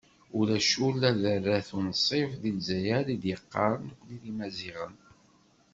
Ulac 0.39 0.71
ula 0.87 1.09
d 1.21 1.23
arrat 1.33 1.69
unṣib 1.77 2.29
deg 2.41 2.53
Lezzayer, 2.57 3.05
i 3.13 3.15
d-yaqqaren 3.21 3.83
nekni 3.87 4.15
d 4.21 4.23
Imaziɣen. 4.31 4.95